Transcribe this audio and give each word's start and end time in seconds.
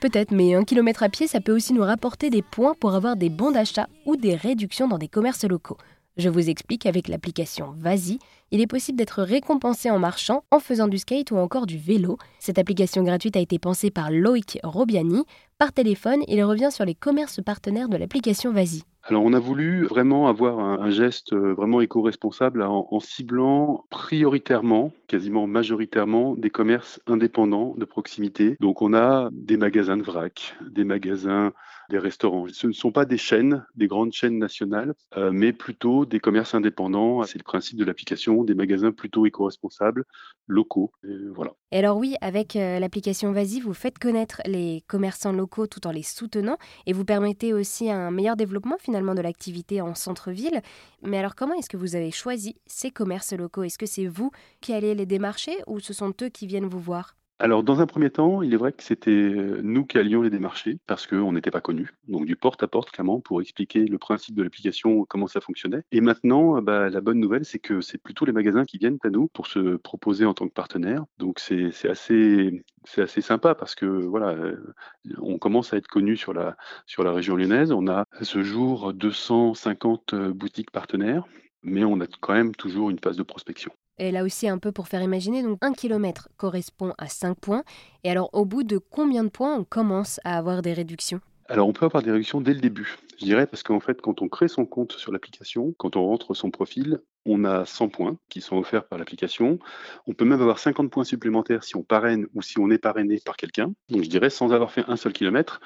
peut-être, 0.00 0.32
mais 0.32 0.54
un 0.54 0.64
kilomètre 0.64 1.02
à 1.02 1.08
pied, 1.08 1.26
ça 1.26 1.40
peut 1.40 1.54
aussi 1.54 1.72
nous 1.72 1.82
rapporter 1.82 2.30
des 2.30 2.42
points 2.42 2.74
pour 2.74 2.94
avoir 2.94 3.16
des 3.16 3.28
bons 3.28 3.52
d'achat 3.52 3.88
ou 4.06 4.16
des 4.16 4.34
réductions 4.34 4.88
dans 4.88 4.98
des 4.98 5.08
commerces 5.08 5.44
locaux. 5.44 5.76
Je 6.16 6.28
vous 6.28 6.50
explique 6.50 6.86
avec 6.86 7.08
l'application 7.08 7.72
Vasi, 7.78 8.18
il 8.50 8.60
est 8.60 8.66
possible 8.66 8.98
d'être 8.98 9.22
récompensé 9.22 9.90
en 9.90 9.98
marchant, 9.98 10.42
en 10.50 10.58
faisant 10.58 10.88
du 10.88 10.98
skate 10.98 11.30
ou 11.30 11.36
encore 11.36 11.66
du 11.66 11.78
vélo. 11.78 12.18
Cette 12.40 12.58
application 12.58 13.04
gratuite 13.04 13.36
a 13.36 13.40
été 13.40 13.58
pensée 13.58 13.90
par 13.90 14.10
Loïc 14.10 14.58
Robiani. 14.64 15.24
Par 15.56 15.72
téléphone, 15.72 16.22
il 16.26 16.42
revient 16.42 16.70
sur 16.72 16.84
les 16.84 16.94
commerces 16.94 17.40
partenaires 17.40 17.88
de 17.88 17.96
l'application 17.96 18.52
Vasi. 18.52 18.82
Alors 19.04 19.24
on 19.24 19.32
a 19.32 19.38
voulu 19.38 19.84
vraiment 19.84 20.28
avoir 20.28 20.58
un, 20.60 20.90
geste 20.90 21.32
euh, 21.32 21.54
vraiment 21.54 21.80
éco-responsable 21.80 22.62
en, 22.62 23.00
ciblant 23.00 23.84
prioritairement, 23.90 24.92
quasiment 25.06 25.46
majoritairement, 25.46 26.34
des 26.36 26.50
commerces 26.50 27.00
indépendants 27.06 27.74
de 27.76 27.84
proximité. 27.84 28.56
Donc 28.60 28.82
on 28.82 28.92
a 28.92 29.30
des 29.32 29.56
magasins 29.56 29.96
de 29.96 30.02
vrac, 30.02 30.54
des 30.70 30.84
magasins, 30.84 31.52
des 31.90 31.98
restaurants. 31.98 32.46
Ce 32.50 32.66
ne 32.66 32.72
sont 32.72 32.92
pas 32.92 33.04
des 33.04 33.18
chaînes, 33.18 33.66
des 33.74 33.86
grandes 33.86 34.12
chaînes 34.12 34.38
nationales, 34.38 34.94
euh, 35.16 35.30
mais 35.32 35.52
plutôt 35.52 36.06
des 36.06 36.20
commerces 36.20 36.54
indépendants. 36.54 37.22
C'est 37.24 37.38
le 37.38 37.44
principe 37.44 37.76
de 37.76 37.84
l'application, 37.84 38.44
des 38.44 38.54
magasins 38.54 38.92
plutôt 38.92 39.26
éco-responsables, 39.26 40.04
locaux. 40.46 40.92
Et 41.04 41.16
voilà. 41.34 41.52
Alors 41.72 41.98
oui, 41.98 42.14
avec 42.20 42.56
euh, 42.56 42.78
l'application 42.78 43.32
Vasi, 43.32 43.60
vous 43.60 43.74
faites 43.74 43.98
connaître 43.98 44.40
les 44.46 44.82
commerçants 44.86 45.32
locaux 45.32 45.66
tout 45.66 45.86
en 45.86 45.90
les 45.90 46.02
soutenant 46.02 46.56
et 46.86 46.92
vous 46.92 47.04
permettez 47.04 47.52
aussi 47.52 47.90
un 47.90 48.10
meilleur 48.10 48.36
développement 48.36 48.78
finalement 48.78 49.14
de 49.14 49.20
l'activité 49.20 49.80
en 49.80 49.94
centre-ville. 49.94 50.62
Mais 51.02 51.18
alors 51.18 51.34
comment 51.34 51.54
est-ce 51.54 51.68
que 51.68 51.76
vous 51.76 51.96
avez 51.96 52.10
choisi 52.10 52.56
ces 52.66 52.90
commerces 52.90 53.32
locaux? 53.32 53.64
Est-ce 53.64 53.78
que 53.78 53.86
c'est 53.86 54.06
vous 54.06 54.30
qui 54.60 54.72
allez 54.72 54.94
les 54.94 55.06
démarcher 55.06 55.56
ou 55.66 55.80
ce 55.80 55.92
sont 55.92 56.14
eux 56.22 56.28
qui 56.28 56.46
viennent 56.46 56.66
vous 56.66 56.80
voir? 56.80 57.16
Alors, 57.40 57.62
dans 57.62 57.80
un 57.80 57.86
premier 57.86 58.10
temps, 58.10 58.42
il 58.42 58.52
est 58.52 58.58
vrai 58.58 58.70
que 58.70 58.82
c'était 58.82 59.10
euh, 59.10 59.60
nous 59.62 59.86
qui 59.86 59.96
allions 59.96 60.20
les 60.20 60.28
démarcher 60.28 60.78
parce 60.86 61.06
qu'on 61.06 61.32
n'était 61.32 61.50
pas 61.50 61.62
connus. 61.62 61.88
Donc, 62.06 62.26
du 62.26 62.36
porte-à-porte, 62.36 62.90
clairement, 62.90 63.20
pour 63.20 63.40
expliquer 63.40 63.86
le 63.86 63.96
principe 63.96 64.34
de 64.34 64.42
l'application, 64.42 65.06
comment 65.06 65.26
ça 65.26 65.40
fonctionnait. 65.40 65.82
Et 65.90 66.02
maintenant, 66.02 66.58
euh, 66.58 66.60
bah, 66.60 66.90
la 66.90 67.00
bonne 67.00 67.18
nouvelle, 67.18 67.46
c'est 67.46 67.58
que 67.58 67.80
c'est 67.80 67.96
plutôt 67.96 68.26
les 68.26 68.32
magasins 68.32 68.66
qui 68.66 68.76
viennent 68.76 68.98
à 69.04 69.08
nous 69.08 69.28
pour 69.28 69.46
se 69.46 69.76
proposer 69.76 70.26
en 70.26 70.34
tant 70.34 70.48
que 70.48 70.52
partenaire. 70.52 71.06
Donc, 71.18 71.40
c'est 71.40 71.72
assez, 71.88 72.62
c'est 72.84 73.00
assez 73.00 73.22
sympa 73.22 73.54
parce 73.54 73.74
que 73.74 73.86
voilà, 73.86 74.32
euh, 74.32 74.74
on 75.16 75.38
commence 75.38 75.72
à 75.72 75.78
être 75.78 75.88
connu 75.88 76.18
sur 76.18 76.34
la, 76.34 76.58
sur 76.84 77.04
la 77.04 77.12
région 77.12 77.36
lyonnaise. 77.36 77.72
On 77.72 77.88
a 77.88 78.04
à 78.12 78.24
ce 78.24 78.42
jour 78.42 78.92
250 78.92 80.14
boutiques 80.14 80.72
partenaires, 80.72 81.24
mais 81.62 81.84
on 81.84 82.00
a 82.02 82.06
quand 82.06 82.34
même 82.34 82.54
toujours 82.54 82.90
une 82.90 82.98
phase 82.98 83.16
de 83.16 83.22
prospection. 83.22 83.72
Et 84.00 84.10
là 84.12 84.24
aussi, 84.24 84.48
un 84.48 84.56
peu 84.56 84.72
pour 84.72 84.88
faire 84.88 85.02
imaginer, 85.02 85.42
donc 85.42 85.58
un 85.60 85.74
kilomètre 85.74 86.30
correspond 86.38 86.94
à 86.96 87.06
5 87.06 87.38
points. 87.38 87.64
Et 88.02 88.10
alors, 88.10 88.30
au 88.32 88.46
bout 88.46 88.62
de 88.62 88.78
combien 88.78 89.24
de 89.24 89.28
points 89.28 89.54
on 89.54 89.62
commence 89.62 90.20
à 90.24 90.38
avoir 90.38 90.62
des 90.62 90.72
réductions? 90.72 91.20
Alors, 91.50 91.68
on 91.68 91.74
peut 91.74 91.84
avoir 91.84 92.02
des 92.02 92.10
réductions 92.10 92.40
dès 92.40 92.54
le 92.54 92.60
début, 92.60 92.96
je 93.20 93.26
dirais, 93.26 93.46
parce 93.46 93.62
qu'en 93.62 93.80
fait, 93.80 94.00
quand 94.00 94.22
on 94.22 94.28
crée 94.28 94.48
son 94.48 94.64
compte 94.64 94.92
sur 94.92 95.12
l'application, 95.12 95.74
quand 95.76 95.96
on 95.96 96.06
rentre 96.06 96.32
son 96.32 96.50
profil, 96.50 97.00
on 97.26 97.44
a 97.44 97.66
100 97.66 97.90
points 97.90 98.16
qui 98.30 98.40
sont 98.40 98.56
offerts 98.56 98.88
par 98.88 98.98
l'application. 98.98 99.58
On 100.06 100.14
peut 100.14 100.24
même 100.24 100.40
avoir 100.40 100.58
50 100.58 100.90
points 100.90 101.04
supplémentaires 101.04 101.62
si 101.62 101.76
on 101.76 101.82
parraine 101.82 102.26
ou 102.32 102.40
si 102.40 102.58
on 102.58 102.70
est 102.70 102.78
parrainé 102.78 103.20
par 103.22 103.36
quelqu'un. 103.36 103.74
Donc 103.90 104.04
je 104.04 104.08
dirais, 104.08 104.30
sans 104.30 104.52
avoir 104.52 104.72
fait 104.72 104.84
un 104.88 104.96
seul 104.96 105.12
kilomètre, 105.12 105.60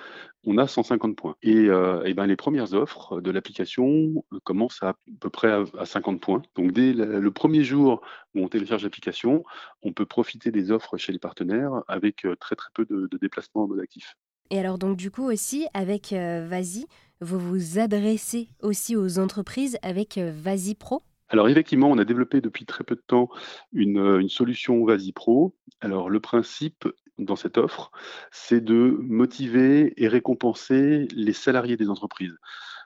on 0.44 0.58
a 0.58 0.66
150 0.66 1.16
points. 1.16 1.36
Et, 1.42 1.68
euh, 1.68 2.12
ben, 2.14 2.26
les 2.26 2.34
premières 2.34 2.74
offres 2.74 3.20
de 3.20 3.30
l'application 3.30 4.24
commencent 4.42 4.82
à, 4.82 4.96
peu 5.20 5.30
près 5.30 5.52
à, 5.78 5.86
50 5.86 6.20
points. 6.20 6.42
Donc 6.56 6.72
dès 6.72 6.92
le, 6.92 7.30
premier 7.30 7.62
jour 7.62 8.00
où 8.34 8.40
on 8.40 8.48
télécharge 8.48 8.82
l'application, 8.82 9.44
on 9.82 9.92
peut 9.92 10.06
profiter 10.06 10.50
des 10.50 10.72
offres 10.72 10.96
chez 10.96 11.12
les 11.12 11.20
partenaires 11.20 11.82
avec 11.86 12.24
euh, 12.24 12.34
très 12.34 12.56
très 12.56 12.70
peu 12.74 12.84
de, 12.84 13.08
déplacements 13.16 13.62
en 13.62 13.68
mode 13.68 13.80
actif. 13.80 14.16
Et 14.50 14.58
alors 14.58 14.78
donc 14.78 14.96
du 14.96 15.10
coup 15.10 15.24
aussi 15.24 15.66
avec 15.72 16.12
euh, 16.12 16.46
Vasi, 16.48 16.86
vous 17.20 17.38
vous 17.38 17.78
adressez 17.78 18.48
aussi 18.62 18.96
aux 18.96 19.18
entreprises 19.18 19.78
avec 19.82 20.18
Vasi 20.18 20.74
Pro 20.74 21.02
alors 21.30 21.48
effectivement, 21.48 21.90
on 21.90 21.98
a 21.98 22.04
développé 22.04 22.40
depuis 22.40 22.64
très 22.64 22.84
peu 22.84 22.94
de 22.94 23.02
temps 23.04 23.28
une, 23.72 23.98
euh, 23.98 24.20
une 24.20 24.28
solution 24.28 24.84
Vasi 24.84 25.12
Pro. 25.12 25.56
Alors 25.80 26.10
le 26.10 26.20
principe 26.20 26.86
dans 27.18 27.34
cette 27.34 27.58
offre, 27.58 27.90
c'est 28.30 28.60
de 28.60 28.96
motiver 29.00 29.94
et 29.96 30.06
récompenser 30.06 31.08
les 31.12 31.32
salariés 31.32 31.76
des 31.76 31.88
entreprises. 31.88 32.36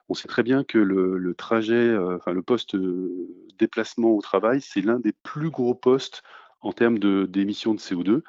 On 0.08 0.14
sait 0.14 0.28
très 0.28 0.42
bien 0.42 0.64
que 0.64 0.78
le, 0.78 1.34
trajet, 1.34 1.74
euh, 1.74 2.16
enfin 2.16 2.32
le 2.32 2.42
poste 2.42 2.76
déplacement 3.58 4.10
au 4.12 4.22
travail, 4.22 4.60
c'est 4.62 4.80
l'un 4.80 4.98
des 4.98 5.12
plus 5.12 5.50
gros 5.50 5.74
postes 5.74 6.22
en 6.60 6.72
termes 6.72 6.98
d'émissions 6.98 7.74
de, 7.74 7.78
CO2. 7.78 8.22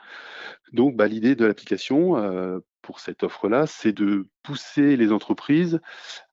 Donc, 0.74 0.96
bah, 0.96 1.08
l'idée 1.08 1.36
de 1.36 1.46
l'application 1.46 2.18
euh, 2.18 2.60
pour 2.90 3.02
cette 3.02 3.22
offre-là, 3.22 3.68
c'est 3.68 3.92
de 3.92 4.26
pousser 4.42 4.98
les 4.98 5.12
entreprises 5.12 5.80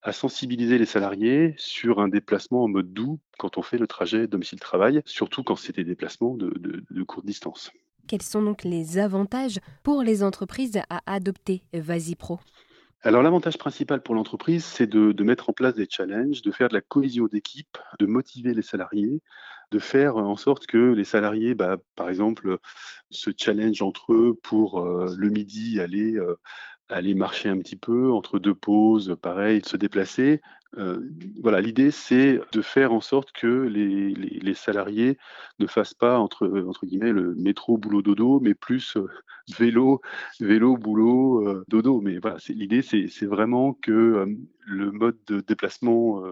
à 0.00 0.12
sensibiliser 0.12 0.78
les 0.78 0.86
salariés 0.86 1.54
sur 1.58 2.00
un 2.00 2.08
déplacement 2.08 2.64
en 2.64 2.68
mode 2.68 2.94
doux 2.94 3.20
quand 3.36 3.58
on 3.58 3.62
fait 3.62 3.76
le 3.76 3.86
trajet 3.86 4.26
domicile-travail, 4.26 5.02
surtout 5.04 5.42
quand 5.42 5.56
c'est 5.56 5.76
des 5.76 5.84
déplacements 5.84 6.34
de, 6.34 6.50
de, 6.56 7.02
courte 7.02 7.26
distance. 7.26 7.72
Quels 8.08 8.22
sont 8.22 8.40
donc 8.40 8.64
les 8.64 8.96
avantages 8.96 9.60
pour 9.82 10.02
les 10.02 10.22
entreprises 10.22 10.80
à 10.88 11.02
adopter 11.04 11.62
Vasi 11.74 12.16
Pro 12.16 12.40
alors 13.02 13.22
l'avantage 13.22 13.58
principal 13.58 14.02
pour 14.02 14.14
l'entreprise, 14.14 14.64
c'est 14.64 14.86
de, 14.86 15.12
de, 15.12 15.24
mettre 15.24 15.50
en 15.50 15.52
place 15.52 15.74
des 15.74 15.86
challenges, 15.88 16.40
de 16.42 16.50
faire 16.50 16.68
de 16.68 16.74
la 16.74 16.80
cohésion 16.80 17.26
d'équipe, 17.26 17.78
de 18.00 18.06
motiver 18.06 18.52
les 18.52 18.62
salariés, 18.62 19.20
de 19.70 19.78
faire 19.78 20.16
en 20.16 20.36
sorte 20.36 20.66
que 20.66 20.92
les 20.92 21.04
salariés, 21.04 21.54
bah, 21.54 21.76
par 21.96 22.08
exemple, 22.08 22.58
se 23.10 23.30
challenge 23.36 23.82
entre 23.82 24.12
eux 24.12 24.38
pour 24.42 24.84
le 24.84 25.28
midi 25.28 25.80
aller, 25.80 26.18
aller 26.88 27.14
marcher 27.14 27.48
un 27.48 27.58
petit 27.58 27.76
peu 27.76 28.12
entre 28.12 28.38
deux 28.38 28.54
pauses, 28.54 29.16
pareil, 29.20 29.62
se 29.64 29.76
déplacer. 29.76 30.40
Voilà, 31.42 31.60
l'idée 31.60 31.90
c'est 31.90 32.40
de 32.52 32.62
faire 32.62 32.92
en 32.92 33.00
sorte 33.00 33.32
que 33.32 33.46
les, 33.46 34.12
les, 34.14 34.54
salariés 34.54 35.16
ne 35.58 35.66
fassent 35.66 35.94
pas 35.94 36.18
entre, 36.18 36.46
entre 36.66 36.84
guillemets 36.84 37.12
le 37.12 37.34
métro 37.34 37.78
boulot 37.78 38.02
dodo, 38.02 38.40
mais 38.40 38.54
plus 38.54 38.98
vélo 39.58 40.02
vélo 40.38 40.76
boulot 40.76 41.64
dodo. 41.68 42.00
Mais 42.00 42.18
voilà, 42.18 42.36
l'idée 42.48 42.82
c'est 42.82 43.26
vraiment 43.26 43.72
que 43.72 44.26
le 44.66 44.90
mode 44.92 45.18
de 45.26 45.40
déplacement 45.40 46.22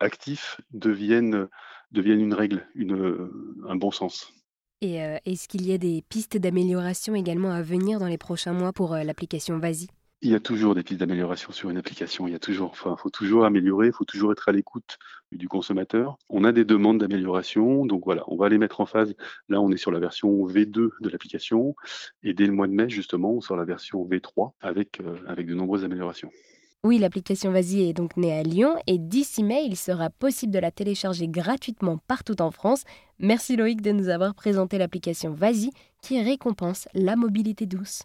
actif 0.00 0.60
devienne 0.72 1.48
deviennent 1.92 2.20
une 2.20 2.34
règle, 2.34 2.66
une, 2.74 2.94
euh, 2.94 3.32
un 3.68 3.76
bon 3.76 3.90
sens. 3.90 4.32
Et 4.80 5.02
euh, 5.02 5.16
est-ce 5.24 5.48
qu'il 5.48 5.66
y 5.66 5.72
a 5.72 5.78
des 5.78 6.02
pistes 6.08 6.36
d'amélioration 6.36 7.14
également 7.14 7.50
à 7.50 7.62
venir 7.62 7.98
dans 7.98 8.06
les 8.06 8.18
prochains 8.18 8.52
mois 8.52 8.72
pour 8.72 8.94
euh, 8.94 9.02
l'application 9.02 9.58
Vasi? 9.58 9.88
Il 10.20 10.30
y 10.30 10.34
a 10.34 10.40
toujours 10.40 10.74
des 10.74 10.82
pistes 10.82 10.98
d'amélioration 10.98 11.52
sur 11.52 11.70
une 11.70 11.76
application. 11.76 12.26
Il 12.26 12.32
y 12.32 12.36
a 12.36 12.40
toujours, 12.40 12.70
enfin, 12.70 12.96
faut 12.96 13.10
toujours 13.10 13.44
améliorer, 13.44 13.88
il 13.88 13.92
faut 13.92 14.04
toujours 14.04 14.32
être 14.32 14.48
à 14.48 14.52
l'écoute 14.52 14.98
du 15.30 15.46
consommateur. 15.46 16.16
On 16.28 16.42
a 16.42 16.50
des 16.50 16.64
demandes 16.64 16.98
d'amélioration, 16.98 17.86
donc 17.86 18.04
voilà, 18.04 18.24
on 18.26 18.36
va 18.36 18.48
les 18.48 18.58
mettre 18.58 18.80
en 18.80 18.86
phase. 18.86 19.14
Là, 19.48 19.60
on 19.60 19.70
est 19.70 19.76
sur 19.76 19.92
la 19.92 20.00
version 20.00 20.44
V2 20.44 20.90
de 21.00 21.08
l'application, 21.08 21.76
et 22.24 22.34
dès 22.34 22.46
le 22.46 22.52
mois 22.52 22.66
de 22.66 22.72
mai, 22.72 22.88
justement, 22.88 23.32
on 23.32 23.40
sort 23.40 23.56
la 23.56 23.64
version 23.64 24.04
V3 24.08 24.54
avec, 24.60 25.00
avec 25.28 25.46
de 25.46 25.54
nombreuses 25.54 25.84
améliorations. 25.84 26.30
Oui, 26.84 26.98
l'application 26.98 27.50
Vasi 27.50 27.82
est 27.82 27.92
donc 27.92 28.16
née 28.16 28.38
à 28.38 28.44
Lyon 28.44 28.76
et 28.86 28.98
d'ici 28.98 29.42
mai, 29.42 29.64
il 29.64 29.76
sera 29.76 30.10
possible 30.10 30.52
de 30.52 30.60
la 30.60 30.70
télécharger 30.70 31.26
gratuitement 31.26 31.98
partout 32.06 32.40
en 32.40 32.52
France. 32.52 32.84
Merci 33.18 33.56
Loïc 33.56 33.82
de 33.82 33.90
nous 33.90 34.08
avoir 34.08 34.32
présenté 34.36 34.78
l'application 34.78 35.32
Vasi 35.32 35.72
qui 36.02 36.22
récompense 36.22 36.86
la 36.94 37.16
mobilité 37.16 37.66
douce. 37.66 38.04